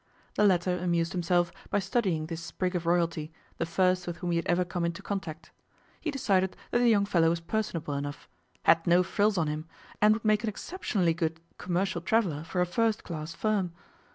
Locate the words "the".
0.33-0.45, 3.59-3.67, 6.79-6.89